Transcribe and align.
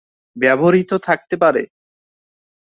ব্যবহৃত 0.35 0.91
থাকতে 1.01 1.35
পারে। 1.37 1.63